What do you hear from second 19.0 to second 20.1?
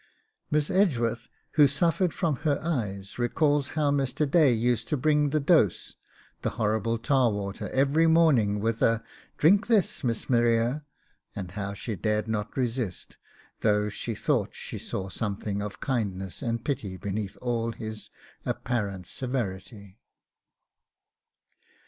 severity.